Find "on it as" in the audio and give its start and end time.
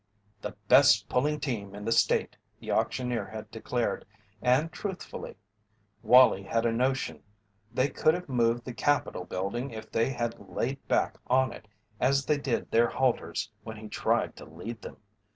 11.27-12.25